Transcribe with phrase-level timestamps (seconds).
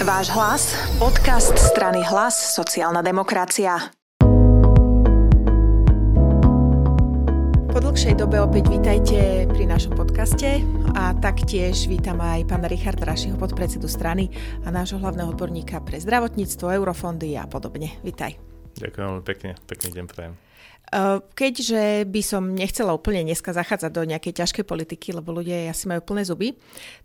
[0.00, 3.92] Váš hlas, podcast strany Hlas, sociálna demokracia.
[7.68, 10.64] Po dlhšej dobe opäť vítajte pri našom podcaste
[10.96, 14.32] a taktiež vítam aj pána Richarda Rašiho, podpredsedu strany
[14.64, 18.00] a nášho hlavného odborníka pre zdravotníctvo, eurofondy a podobne.
[18.00, 18.40] Vítaj.
[18.80, 20.32] Ďakujem veľmi pekne, pekný deň prajem.
[20.90, 25.86] Eh, keďže by som nechcela úplne dneska zachádzať do nejakej ťažkej politiky, lebo ľudia asi
[25.86, 26.58] majú plné zuby,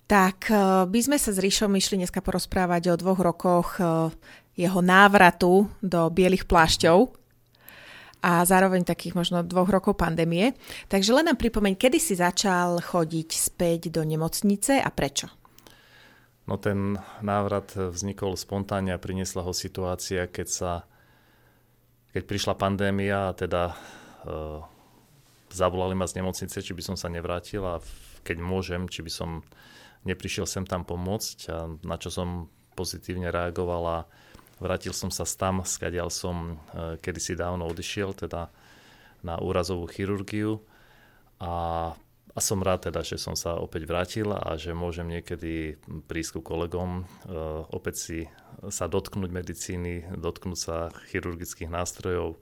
[0.09, 4.09] tak eh, by sme sa s Ríšom išli dneska porozprávať o dvoch rokoch eh,
[4.57, 7.13] jeho návratu do bielých plášťov
[8.25, 10.57] a zároveň takých možno dvoch rokov pandémie.
[10.89, 15.29] Takže len nám pripomeň, kedy si začal chodiť späť do nemocnice a prečo?
[16.49, 20.71] No ten návrat vznikol spontánne a priniesla ho situácia, keď sa
[22.15, 24.63] keď prišla pandémia a teda uh,
[25.51, 27.83] zavolali ma z nemocnice, či by som sa nevrátil a
[28.23, 29.43] keď môžem, či by som
[30.07, 32.47] neprišiel sem tam pomôcť a na čo som
[32.79, 33.97] pozitívne reagoval a
[34.63, 38.47] vrátil som sa tam, skadiaľ som uh, kedysi dávno odišiel, teda
[39.19, 40.63] na úrazovú chirurgiu.
[41.43, 41.91] A
[42.35, 46.41] a som rád teda, že som sa opäť vrátil a že môžem niekedy prísť ku
[46.43, 47.03] kolegom, e,
[47.71, 48.19] opäť si
[48.67, 52.35] sa dotknúť medicíny, dotknúť sa chirurgických nástrojov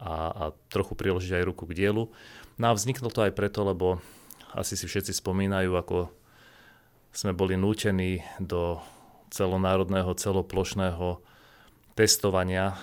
[0.00, 2.08] a, a trochu priložiť aj ruku k dielu.
[2.56, 4.00] No a vzniklo to aj preto, lebo
[4.56, 6.08] asi si všetci spomínajú, ako
[7.12, 8.80] sme boli nútení do
[9.28, 11.20] celonárodného, celoplošného
[11.98, 12.78] testovania,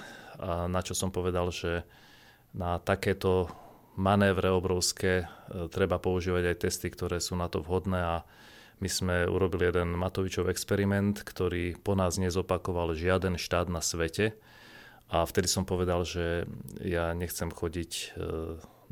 [0.45, 1.83] na čo som povedal, že
[2.51, 3.47] na takéto
[3.95, 8.15] manévre obrovské, e, treba používať aj testy, ktoré sú na to vhodné a
[8.81, 14.33] my sme urobili jeden Matovičov experiment, ktorý po nás nezopakoval žiaden štát na svete
[15.11, 16.47] a vtedy som povedal, že
[16.79, 18.03] ja nechcem chodiť e,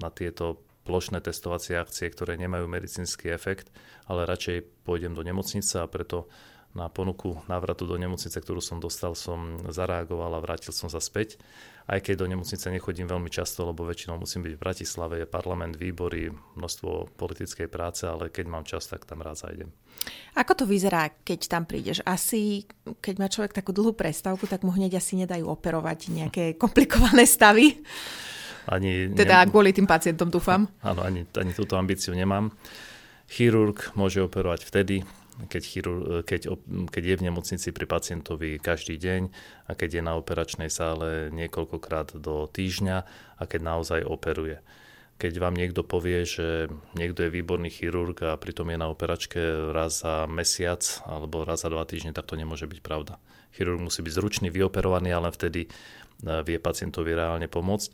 [0.04, 3.72] na tieto plošné testovacie akcie, ktoré nemajú medicínsky efekt,
[4.10, 6.28] ale radšej pôjdem do nemocnice a preto
[6.74, 11.42] na ponuku návratu do nemocnice, ktorú som dostal, som zareagoval a vrátil som sa späť.
[11.90, 15.74] Aj keď do nemocnice nechodím veľmi často, lebo väčšinou musím byť v Bratislave, je parlament,
[15.74, 19.74] výbory, množstvo politickej práce, ale keď mám čas, tak tam rád zajdem.
[20.38, 22.06] Ako to vyzerá, keď tam prídeš?
[22.06, 22.70] Asi,
[23.02, 27.82] keď má človek takú dlhú prestávku, tak mu hneď asi nedajú operovať nejaké komplikované stavy.
[28.70, 29.50] Ani, teda ne...
[29.50, 30.70] kvôli tým pacientom dúfam.
[30.86, 32.54] Áno, ani, ani túto ambíciu nemám.
[33.26, 35.02] Chirurg môže operovať vtedy,
[35.48, 36.52] keď, chirur, keď,
[36.92, 39.22] keď je v nemocnici pri pacientovi každý deň
[39.70, 42.98] a keď je na operačnej sále niekoľkokrát do týždňa
[43.40, 44.60] a keď naozaj operuje.
[45.20, 49.40] Keď vám niekto povie, že niekto je výborný chirurg a pritom je na operačke
[49.76, 53.20] raz za mesiac alebo raz za dva týždne, tak to nemôže byť pravda.
[53.52, 57.92] Chirurg musí byť zručný, vyoperovaný, ale vtedy eh, vie pacientovi reálne pomôcť.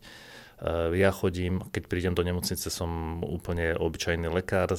[0.56, 4.72] Eh, ja chodím, keď prídem do nemocnice, som úplne obyčajný lekár,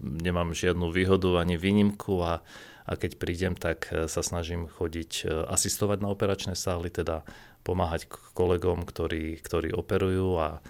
[0.00, 2.44] nemám žiadnu výhodu ani výnimku a,
[2.84, 7.24] a keď prídem, tak eh, sa snažím chodiť asistovať na operačné sály, teda
[7.64, 10.60] pomáhať kolegom, ktorí, ktorí operujú a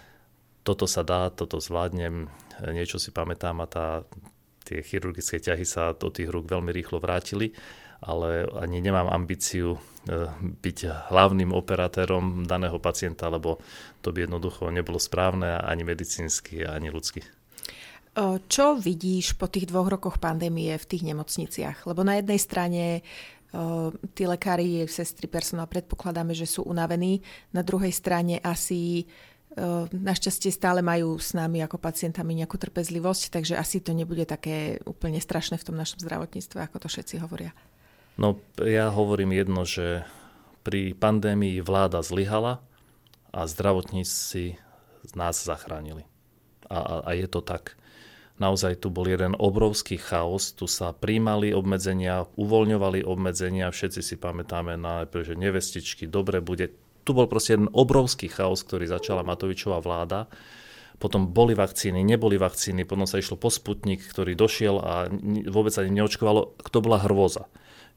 [0.63, 2.29] toto sa dá, toto zvládnem,
[2.75, 3.87] niečo si pamätám a tá,
[4.67, 7.57] tie chirurgické ťahy sa do tých rúk veľmi rýchlo vrátili
[8.03, 9.79] ale ani nemám ambíciu e,
[10.39, 13.59] byť hlavným operátorom daného pacienta, lebo
[14.03, 17.23] to by jednoducho nebolo správne ani medicínsky, ani ľudsky.
[18.51, 21.87] Čo vidíš po tých dvoch rokoch pandémie v tých nemocniciach?
[21.87, 23.07] Lebo na jednej strane
[24.11, 27.23] tí lekári, sestry, personál predpokladáme, že sú unavení.
[27.55, 29.07] Na druhej strane asi
[29.95, 35.23] našťastie stále majú s nami ako pacientami nejakú trpezlivosť, takže asi to nebude také úplne
[35.23, 37.55] strašné v tom našom zdravotníctve, ako to všetci hovoria.
[38.19, 40.03] No ja hovorím jedno, že
[40.67, 42.59] pri pandémii vláda zlyhala
[43.31, 44.59] a zdravotníci
[45.15, 46.03] nás zachránili.
[46.67, 47.79] A, a, a je to tak.
[48.43, 54.79] Naozaj tu bol jeden obrovský chaos, tu sa príjmali obmedzenia, uvoľňovali obmedzenia, všetci si pamätáme
[54.79, 56.75] na že nevestičky, dobre bude.
[57.03, 60.27] Tu bol proste jeden obrovský chaos, ktorý začala Matovičová vláda.
[60.99, 65.07] Potom boli vakcíny, neboli vakcíny, potom sa išlo po Sputnik, ktorý došiel a
[65.51, 66.59] vôbec sa neočkovalo.
[66.59, 67.47] To bola hrôza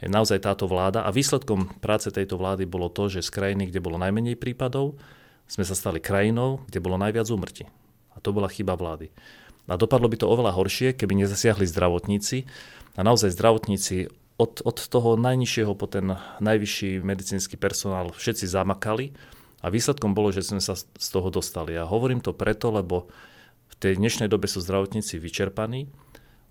[0.09, 4.01] naozaj táto vláda a výsledkom práce tejto vlády bolo to, že z krajiny, kde bolo
[4.01, 4.97] najmenej prípadov,
[5.45, 7.69] sme sa stali krajinou, kde bolo najviac úmrtí.
[8.15, 9.13] A to bola chyba vlády.
[9.69, 12.49] A dopadlo by to oveľa horšie, keby nezasiahli zdravotníci.
[12.97, 14.09] A naozaj zdravotníci
[14.41, 19.13] od, od toho najnižšieho po ten najvyšší medicínsky personál všetci zamakali
[19.61, 21.77] a výsledkom bolo, že sme sa z toho dostali.
[21.77, 23.07] A hovorím to preto, lebo
[23.69, 25.87] v tej dnešnej dobe sú zdravotníci vyčerpaní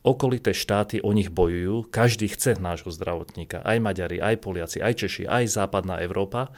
[0.00, 5.24] okolité štáty o nich bojujú, každý chce nášho zdravotníka, aj Maďari, aj Poliaci, aj Češi,
[5.28, 6.48] aj západná Európa.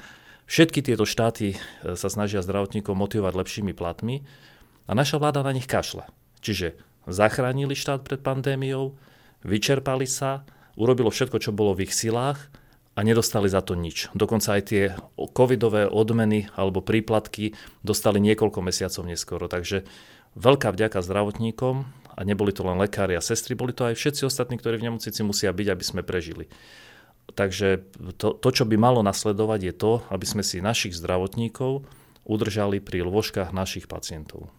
[0.46, 1.56] Všetky tieto štáty e,
[1.98, 4.22] sa snažia zdravotníkov motivovať lepšími platmi
[4.86, 6.06] a naša vláda na nich kašle.
[6.42, 8.94] Čiže zachránili štát pred pandémiou,
[9.42, 10.46] vyčerpali sa,
[10.78, 12.50] urobilo všetko, čo bolo v ich silách
[12.94, 14.12] a nedostali za to nič.
[14.14, 14.82] Dokonca aj tie
[15.34, 19.48] covidové odmeny alebo príplatky dostali niekoľko mesiacov neskoro.
[19.48, 19.88] Takže
[20.36, 24.60] veľká vďaka zdravotníkom a neboli to len lekári a sestry, boli to aj všetci ostatní,
[24.60, 26.46] ktorí v nemocnici musia byť, aby sme prežili.
[27.32, 27.88] Takže
[28.20, 31.86] to, to, čo by malo nasledovať, je to, aby sme si našich zdravotníkov
[32.28, 34.52] udržali pri lôžkach našich pacientov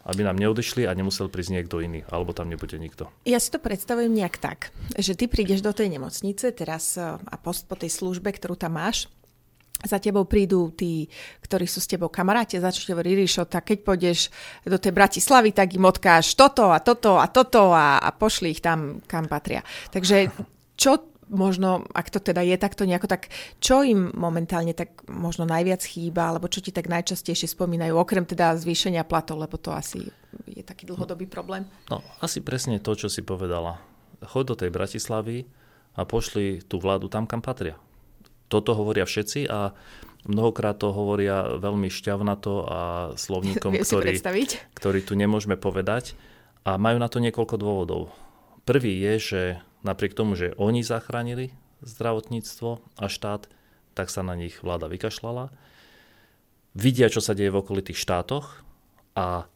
[0.00, 3.12] aby nám neodišli a nemusel prísť niekto iný, alebo tam nebude nikto.
[3.28, 7.34] Ja si to predstavujem nejak tak, že ty prídeš do tej nemocnice teraz e, a
[7.36, 9.12] post po tej službe, ktorú tam máš,
[9.84, 11.08] za tebou prídu tí,
[11.40, 14.28] ktorí sú s tebou kamaráti, začnú hovoriť, Ríšo, tak keď pôjdeš
[14.68, 18.60] do tej Bratislavy, tak im odkáš toto a toto a toto a, a pošli ich
[18.60, 19.64] tam, kam patria.
[19.88, 20.28] Takže
[20.76, 23.30] čo možno, ak to teda je takto nejako, tak
[23.62, 28.58] čo im momentálne tak možno najviac chýba, alebo čo ti tak najčastejšie spomínajú, okrem teda
[28.58, 30.10] zvýšenia platov, lebo to asi
[30.50, 31.64] je taký dlhodobý problém?
[31.86, 33.78] No, asi presne to, čo si povedala.
[34.20, 35.46] Choď do tej Bratislavy
[35.96, 37.78] a pošli tú vládu tam, kam patria.
[38.50, 39.70] Toto hovoria všetci a
[40.26, 42.80] mnohokrát to hovoria veľmi šťavnato a
[43.14, 44.18] slovníkom, ktorý,
[44.74, 46.18] ktorý tu nemôžeme povedať.
[46.66, 48.12] A majú na to niekoľko dôvodov.
[48.68, 49.42] Prvý je, že
[49.80, 53.48] napriek tomu, že oni zachránili zdravotníctvo a štát,
[53.96, 55.48] tak sa na nich vláda vykašľala.
[56.76, 58.60] Vidia, čo sa deje v okolitých štátoch
[59.16, 59.48] a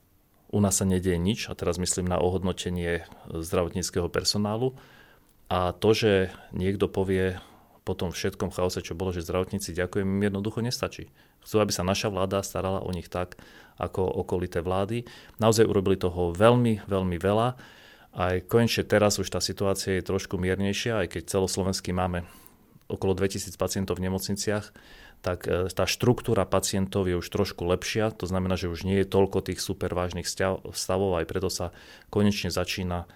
[0.55, 4.75] u nás sa nedieje nič, a teraz myslím na ohodnotenie zdravotníckého personálu.
[5.51, 7.43] A to, že niekto povie
[7.85, 11.13] po tom všetkom chaose, čo bolo, že zdravotníci ďakujem, im jednoducho nestačí.
[11.45, 13.37] Chcú, aby sa naša vláda starala o nich tak,
[13.77, 15.05] ako okolité vlády.
[15.37, 17.49] Naozaj urobili toho veľmi, veľmi veľa.
[18.15, 22.25] Aj konečne teraz už tá situácia je trošku miernejšia, aj keď celoslovenský máme
[22.87, 24.71] okolo 2000 pacientov v nemocniciach,
[25.25, 29.09] tak e, tá štruktúra pacientov je už trošku lepšia, to znamená, že už nie je
[29.09, 31.73] toľko tých super vážnych stavov, aj preto sa
[32.13, 33.09] konečne začína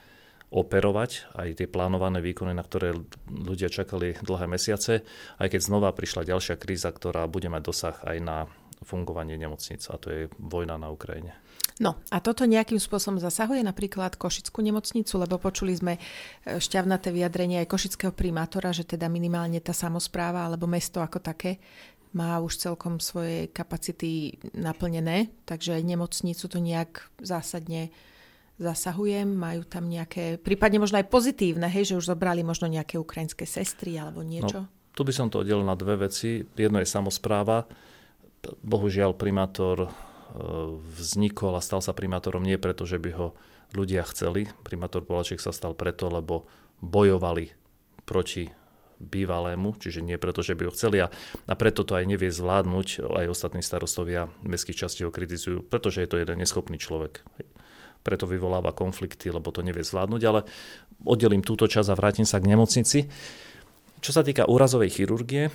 [0.49, 2.97] operovať aj tie plánované výkony, na ktoré
[3.29, 5.05] ľudia čakali dlhé mesiace,
[5.37, 8.37] aj keď znova prišla ďalšia kríza, ktorá bude mať dosah aj na
[8.83, 11.37] fungovanie nemocnic a to je vojna na Ukrajine.
[11.79, 16.01] No a toto nejakým spôsobom zasahuje napríklad Košickú nemocnicu, lebo počuli sme e,
[16.59, 21.63] šťavnaté vyjadrenie aj košického primátora, že teda minimálne tá samozpráva alebo mesto ako také
[22.17, 27.93] má už celkom svoje kapacity naplnené, takže aj nemocnicu to nejak zásadne
[28.59, 33.47] zasahuje, majú tam nejaké, prípadne možno aj pozitívne, hej, že už zobrali možno nejaké ukrajinské
[33.47, 34.67] sestry alebo niečo?
[34.67, 36.43] No, tu by som to oddelil na dve veci.
[36.59, 37.71] Jedno je samozpráva.
[38.67, 39.91] Bohužiaľ primátor
[40.99, 43.29] vznikol a stal sa primátorom nie preto, že by ho
[43.79, 44.51] ľudia chceli.
[44.67, 46.51] Primátor Polaček sa stal preto, lebo
[46.83, 47.55] bojovali
[48.03, 48.51] proti
[48.99, 51.07] bývalému, čiže nie preto, že by ho chceli a,
[51.47, 56.11] a preto to aj nevie zvládnuť, aj ostatní starostovia mestských častí ho kritizujú, pretože je
[56.11, 57.23] to jeden neschopný človek.
[58.03, 60.41] Preto vyvoláva konflikty, lebo to nevie zvládnuť, ale
[61.05, 62.99] oddelím túto časť a vrátim sa k nemocnici.
[63.99, 65.51] Čo sa týka úrazovej chirurgie,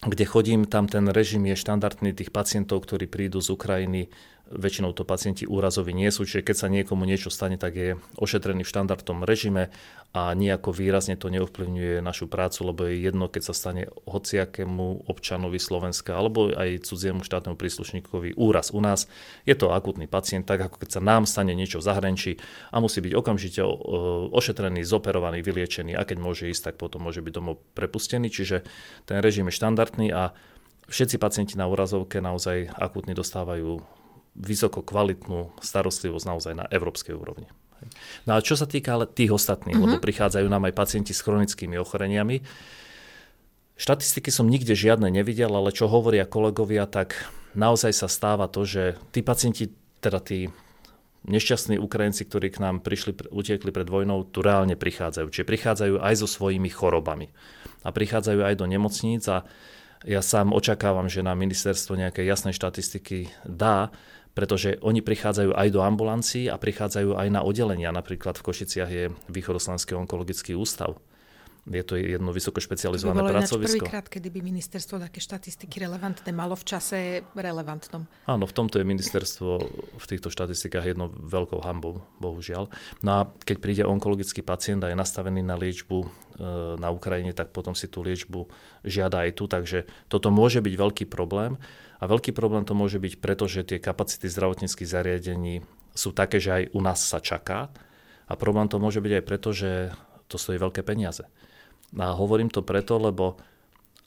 [0.00, 4.08] kde chodím, tam ten režim je štandardný tých pacientov, ktorí prídu z Ukrajiny
[4.50, 8.66] väčšinou to pacienti úrazoví nie sú, čiže keď sa niekomu niečo stane, tak je ošetrený
[8.66, 9.70] v štandardnom režime
[10.10, 15.62] a nejako výrazne to neovplyvňuje našu prácu, lebo je jedno, keď sa stane hociakému občanovi
[15.62, 19.06] Slovenska alebo aj cudziemu štátnemu príslušníkovi úraz u nás.
[19.46, 22.32] Je to akutný pacient, tak ako keď sa nám stane niečo v zahraničí
[22.74, 23.62] a musí byť okamžite
[24.34, 28.34] ošetrený, zoperovaný, vyliečený a keď môže ísť, tak potom môže byť domov prepustený.
[28.34, 28.66] Čiže
[29.06, 30.34] ten režim je štandardný a
[30.90, 33.99] všetci pacienti na úrazovke naozaj akutne dostávajú
[34.36, 37.50] vysoko kvalitnú starostlivosť naozaj na európskej úrovni.
[38.28, 39.88] No a čo sa týka ale tých ostatných, uh-huh.
[39.88, 40.04] lebo mhm.
[40.04, 42.44] prichádzajú nám aj pacienti s chronickými ochoreniami,
[43.80, 47.16] štatistiky som nikde žiadne nevidel, ale čo hovoria kolegovia, tak
[47.56, 49.72] naozaj sa stáva to, že tí pacienti,
[50.04, 50.52] teda tí
[51.24, 55.28] nešťastní Ukrajinci, ktorí k nám prišli, utiekli pred vojnou, tu reálne prichádzajú.
[55.28, 57.28] Čiže prichádzajú aj so svojimi chorobami.
[57.84, 59.44] A prichádzajú aj do nemocníc a
[60.08, 63.92] ja sám očakávam, že na ministerstvo nejaké jasné štatistiky dá,
[64.40, 67.92] pretože oni prichádzajú aj do ambulancií a prichádzajú aj na oddelenia.
[67.92, 70.96] Napríklad v Košiciach je Východoslovenský onkologický ústav.
[71.68, 73.84] Je to jedno vysoko špecializované to by pracovisko.
[73.84, 76.98] prvýkrát, kedy by ministerstvo také štatistiky relevantné malo v čase
[77.36, 78.08] relevantnom.
[78.24, 79.50] Áno, v tomto je ministerstvo
[80.00, 82.72] v týchto štatistikách jedno veľkou hambou, bohužiaľ.
[83.04, 86.06] No a keď príde onkologický pacient a je nastavený na liečbu e,
[86.80, 88.48] na Ukrajine, tak potom si tú liečbu
[88.80, 89.44] žiada aj tu.
[89.44, 91.60] Takže toto môže byť veľký problém.
[92.00, 95.60] A veľký problém to môže byť preto, že tie kapacity zdravotníckých zariadení
[95.92, 97.68] sú také, že aj u nás sa čaká.
[98.24, 99.92] A problém to môže byť aj preto, že
[100.30, 101.26] to stojí veľké peniaze.
[101.98, 103.40] A hovorím to preto, lebo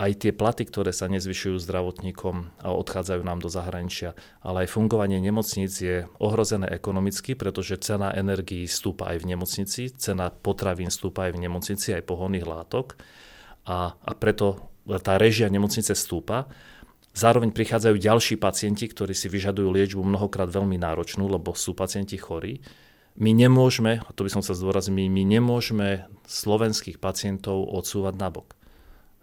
[0.01, 5.21] aj tie platy, ktoré sa nezvyšujú zdravotníkom a odchádzajú nám do zahraničia, ale aj fungovanie
[5.21, 11.37] nemocníc je ohrozené ekonomicky, pretože cena energií stúpa aj v nemocnici, cena potravín stúpa aj
[11.37, 12.97] v nemocnici, aj pohonných látok
[13.69, 14.73] a, a preto
[15.05, 16.49] tá režia nemocnice stúpa.
[17.13, 22.57] Zároveň prichádzajú ďalší pacienti, ktorí si vyžadujú liečbu mnohokrát veľmi náročnú, lebo sú pacienti chorí.
[23.13, 28.57] My nemôžeme, a to by som sa zdôraznil, my, my nemôžeme slovenských pacientov odsúvať nabok.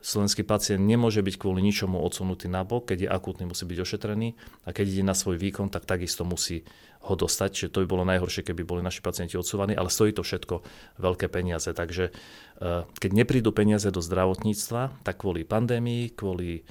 [0.01, 4.33] Slovenský pacient nemôže byť kvôli ničomu odsunutý nabok, keď je akútny, musí byť ošetrený
[4.65, 6.65] a keď ide na svoj výkon, tak takisto musí
[7.05, 7.51] ho dostať.
[7.53, 10.65] Čiže to by bolo najhoršie, keby boli naši pacienti odsúvaní, ale stojí to všetko
[11.05, 11.69] veľké peniaze.
[11.69, 16.65] Takže eh, keď neprídu peniaze do zdravotníctva, tak kvôli pandémii, kvôli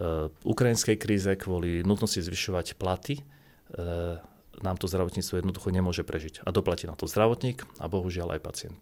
[0.00, 4.20] uh, ukrajinskej kríze, kvôli nutnosti zvyšovať platy, uh,
[4.62, 6.44] nám to zdravotníctvo jednoducho nemôže prežiť.
[6.46, 8.80] A doplatí na to zdravotník a bohužiaľ aj pacient.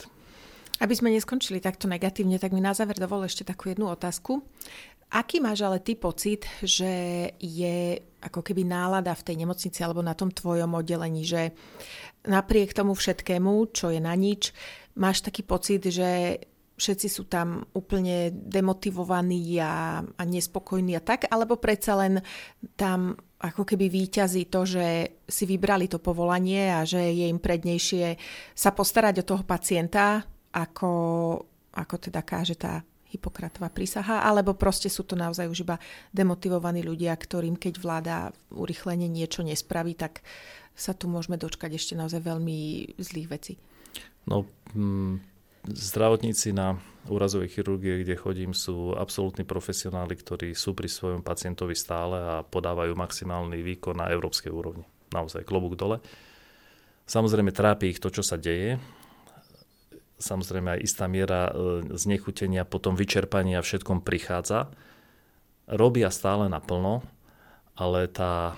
[0.83, 4.43] Aby sme neskončili takto negatívne, tak mi na záver dovol ešte takú jednu otázku.
[5.15, 6.91] Aký máš ale ty pocit, že
[7.39, 11.55] je ako keby nálada v tej nemocnici alebo na tom tvojom oddelení, že
[12.27, 14.51] napriek tomu všetkému, čo je na nič,
[14.99, 16.43] máš taký pocit, že
[16.75, 22.19] všetci sú tam úplne demotivovaní a, a nespokojní a tak, alebo predsa len
[22.75, 24.87] tam ako keby výťazí to, že
[25.29, 28.17] si vybrali to povolanie a že je im prednejšie
[28.57, 30.25] sa postarať o toho pacienta,
[30.57, 30.93] ako,
[31.77, 32.81] ako teda káže tá
[33.15, 35.79] Hipokratová prísaha, alebo proste sú to naozaj už iba
[36.11, 38.17] demotivovaní ľudia, ktorým keď vláda
[38.51, 40.27] urychlenie niečo nespraví, tak
[40.75, 43.55] sa tu môžeme dočkať ešte naozaj veľmi zlých vecí.
[44.27, 45.23] No, mm,
[45.71, 46.75] zdravotníci na
[47.09, 52.97] úrazovej chirurgie, kde chodím, sú absolútni profesionáli, ktorí sú pri svojom pacientovi stále a podávajú
[52.97, 54.85] maximálny výkon na európskej úrovni.
[55.13, 56.01] Naozaj klobúk dole.
[57.05, 58.81] Samozrejme trápi ich to, čo sa deje,
[60.17, 61.53] samozrejme aj istá miera e,
[61.93, 64.73] znechutenia, potom vyčerpania všetkom prichádza.
[65.69, 67.05] Robia stále naplno,
[67.77, 68.57] ale tá,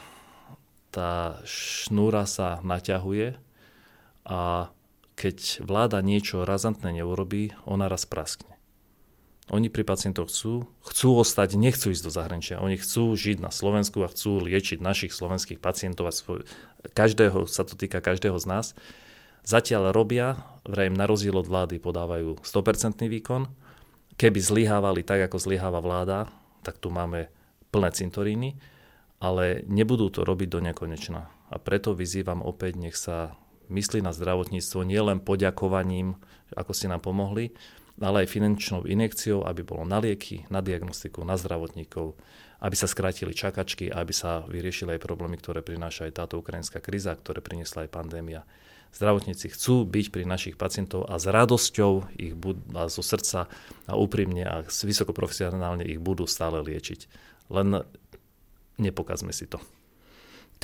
[0.94, 3.34] tá šnúra sa naťahuje
[4.26, 4.70] a
[5.16, 8.52] keď vláda niečo razantné neurobí, ona raz praskne.
[9.48, 12.60] Oni pri pacientoch chcú, chcú ostať, nechcú ísť do zahraničia.
[12.60, 16.42] Oni chcú žiť na Slovensku a chcú liečiť našich slovenských pacientov a svoj,
[16.92, 18.66] každého, sa to týka každého z nás.
[19.46, 23.46] Zatiaľ robia, vrajím na rozdiel od vlády podávajú 100% výkon.
[24.18, 26.26] Keby zlyhávali tak, ako zlyháva vláda,
[26.66, 27.30] tak tu máme
[27.70, 28.58] plné cintoríny,
[29.22, 31.30] ale nebudú to robiť do nekonečna.
[31.54, 36.18] A preto vyzývam opäť, nech sa myslí na zdravotníctvo nielen poďakovaním,
[36.54, 37.54] ako ste nám pomohli,
[37.96, 42.16] ale aj finančnou injekciou, aby bolo na lieky, na diagnostiku, na zdravotníkov,
[42.60, 47.12] aby sa skrátili čakačky aby sa vyriešili aj problémy, ktoré prináša aj táto ukrajinská kríza,
[47.16, 48.42] ktoré priniesla aj pandémia
[48.96, 53.44] zdravotníci chcú byť pri našich pacientov a s radosťou ich budú, a zo srdca
[53.84, 57.00] a úprimne a vysokoprofesionálne ich budú stále liečiť.
[57.52, 57.84] Len
[58.80, 59.60] nepokazme si to.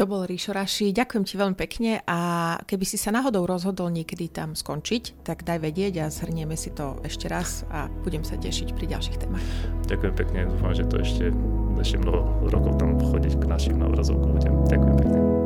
[0.01, 0.97] To bol Ríšo Raši.
[0.97, 2.19] Ďakujem ti veľmi pekne a
[2.65, 6.97] keby si sa náhodou rozhodol niekedy tam skončiť, tak daj vedieť a zhrnieme si to
[7.05, 9.45] ešte raz a budem sa tešiť pri ďalších témach.
[9.93, 11.29] Ďakujem pekne, dúfam, že to ešte,
[11.77, 14.57] ešte mnoho rokov tam chodiť k našim na obrazovku budem.
[14.65, 15.42] Ďakujem pekne.